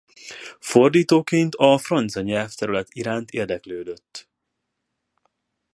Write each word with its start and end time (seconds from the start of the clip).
Fordítóként 0.59 1.55
a 1.55 1.77
francia 1.77 2.21
nyelvterület 2.21 2.87
iránt 2.91 3.31
érdeklődött. 3.31 4.29